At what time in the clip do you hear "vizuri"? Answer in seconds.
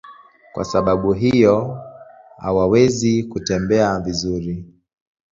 3.99-4.65